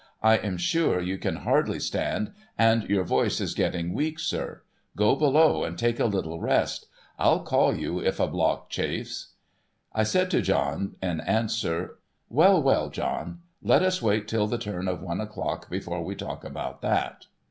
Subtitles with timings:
[0.23, 4.63] I am sure you can hardly stand, and your voice is getting weak, sir.
[4.95, 6.87] Go below, and take a little rest,
[7.19, 9.33] FU call you if a block chafes.'
[9.93, 11.99] I said to John in answer,'
[12.33, 13.41] ^^'ell, well, John!
[13.61, 17.27] Lt t us wait till the turn of one o'clock, before we talk about that.'